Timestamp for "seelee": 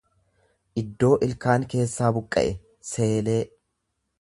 2.93-3.41